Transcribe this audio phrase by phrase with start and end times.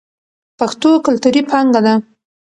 [0.59, 1.93] پښتو کلتوري پانګه ده.